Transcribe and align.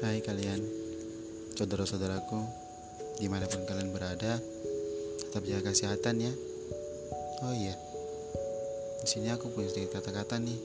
Hai 0.00 0.24
kalian, 0.24 0.64
saudara-saudaraku, 1.60 2.40
di 3.20 3.28
mana 3.28 3.44
pun 3.44 3.68
kalian 3.68 3.92
berada, 3.92 4.40
tetap 5.20 5.44
jaga 5.44 5.76
kesehatan 5.76 6.24
ya. 6.24 6.32
Oh 7.44 7.52
iya, 7.52 7.76
di 9.04 9.04
sini 9.04 9.28
aku 9.28 9.52
punya 9.52 9.68
sedikit 9.68 10.00
kata-kata 10.00 10.40
nih, 10.40 10.56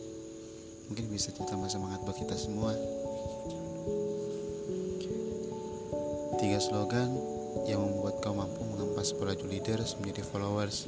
mungkin 0.87 1.11
bisa 1.11 1.35
ditambah 1.35 1.67
semangat 1.67 1.99
buat 2.07 2.15
kita 2.15 2.31
semua. 2.39 2.79
Tiga 6.39 6.63
slogan 6.63 7.11
yang 7.67 7.83
membuat 7.83 8.23
kau 8.23 8.31
mampu 8.31 8.63
mengempas 8.63 9.11
para 9.19 9.35
leaders 9.35 9.99
menjadi 9.99 10.23
followers. 10.31 10.87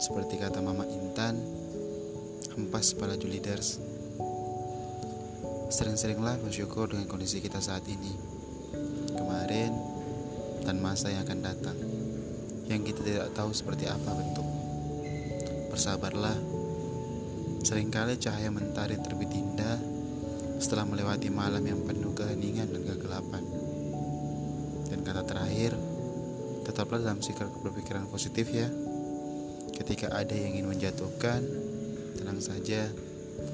Seperti 0.00 0.40
kata 0.40 0.64
Mama 0.64 0.88
Intan, 0.88 1.36
hempas 2.56 2.96
para 2.96 3.12
leaders. 3.12 3.95
Sering-seringlah 5.66 6.38
bersyukur 6.46 6.86
dengan 6.86 7.10
kondisi 7.10 7.42
kita 7.42 7.58
saat 7.58 7.82
ini, 7.90 8.14
kemarin, 9.10 9.74
dan 10.62 10.78
masa 10.78 11.10
yang 11.10 11.26
akan 11.26 11.42
datang, 11.42 11.74
yang 12.70 12.86
kita 12.86 13.02
tidak 13.02 13.34
tahu 13.34 13.50
seperti 13.50 13.90
apa 13.90 14.14
bentuk. 14.14 14.46
Bersabarlah, 15.74 16.38
sering 17.66 17.90
kali 17.90 18.14
cahaya 18.14 18.46
mentari 18.46 18.94
terbit 19.02 19.26
indah 19.34 19.74
setelah 20.62 20.86
melewati 20.86 21.34
malam 21.34 21.66
yang 21.66 21.82
penuh 21.82 22.14
keheningan 22.14 22.70
dan 22.70 22.86
kegelapan. 22.86 23.42
Dan 24.86 25.02
kata 25.02 25.26
terakhir, 25.26 25.74
tetaplah 26.62 27.02
dalam 27.02 27.18
sikap 27.18 27.50
berpikiran 27.66 28.06
positif 28.06 28.54
ya. 28.54 28.70
Ketika 29.74 30.14
ada 30.14 30.30
yang 30.30 30.62
ingin 30.62 30.70
menjatuhkan, 30.70 31.42
tenang 32.22 32.38
saja, 32.38 32.86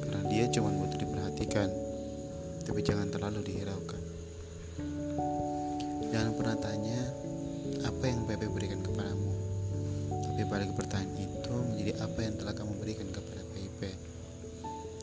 karena 0.04 0.22
dia 0.28 0.44
cuma 0.52 0.68
butuh 0.76 1.00
diperhatikan 1.00 1.91
tapi 2.62 2.80
jangan 2.86 3.10
terlalu 3.10 3.42
dihiraukan. 3.42 4.02
Jangan 6.12 6.32
pernah 6.38 6.56
tanya 6.60 7.00
apa 7.82 8.04
yang 8.06 8.22
PP 8.28 8.42
berikan 8.52 8.80
kepadamu, 8.84 9.30
tapi 10.28 10.42
balik 10.46 10.70
pertanyaan 10.78 11.18
itu 11.18 11.54
menjadi 11.54 11.92
apa 12.04 12.18
yang 12.22 12.34
telah 12.38 12.54
kamu 12.54 12.72
berikan 12.78 13.08
kepada 13.10 13.42
PIP. 13.52 13.80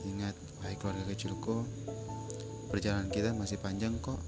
Ingat, 0.08 0.36
wahai 0.62 0.76
keluarga 0.80 1.04
kecilku, 1.12 1.68
perjalanan 2.72 3.12
kita 3.12 3.36
masih 3.36 3.60
panjang 3.60 3.98
kok, 4.00 4.22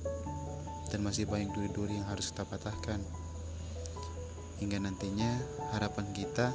dan 0.91 0.99
masih 1.05 1.23
banyak 1.29 1.53
duri-duri 1.55 1.95
yang 1.95 2.07
harus 2.11 2.33
kita 2.33 2.43
patahkan. 2.43 2.99
Hingga 4.59 4.77
nantinya 4.83 5.31
harapan 5.73 6.11
kita 6.11 6.53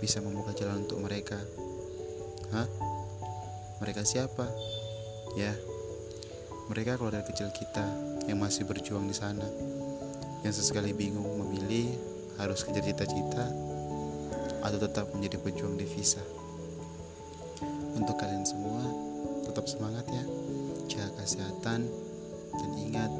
bisa 0.00 0.24
membuka 0.24 0.56
jalan 0.56 0.88
untuk 0.88 1.04
mereka. 1.04 1.36
Hah? 2.56 2.66
Mereka 3.84 4.02
siapa? 4.02 4.48
Ya, 5.38 5.54
mereka 6.70 6.94
keluarga 6.94 7.26
kecil 7.26 7.50
kita 7.50 7.82
yang 8.30 8.38
masih 8.38 8.62
berjuang 8.62 9.10
di 9.10 9.16
sana, 9.18 9.42
yang 10.46 10.54
sesekali 10.54 10.94
bingung 10.94 11.26
memilih 11.42 11.90
harus 12.38 12.62
kejar 12.62 12.86
cita-cita 12.86 13.42
atau 14.62 14.78
tetap 14.78 15.10
menjadi 15.10 15.42
pejuang 15.42 15.74
devisa. 15.74 16.22
Untuk 17.98 18.14
kalian 18.22 18.46
semua, 18.46 18.86
tetap 19.50 19.66
semangat 19.66 20.06
ya, 20.14 20.22
jaga 20.86 21.10
kesehatan, 21.18 21.90
dan 22.54 22.70
ingat 22.78 23.10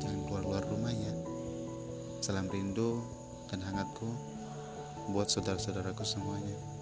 jangan 0.00 0.20
keluar-keluar 0.24 0.64
rumah 0.64 0.94
ya. 0.96 1.12
Salam 2.24 2.48
rindu 2.48 3.04
dan 3.52 3.60
hangatku 3.60 4.08
buat 5.12 5.28
saudara-saudaraku 5.28 6.00
semuanya. 6.00 6.75